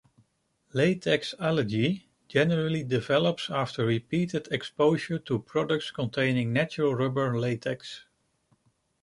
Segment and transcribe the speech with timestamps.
[0.73, 8.05] Latex allergy generally develops after repeated exposure to products containing natural rubber latex.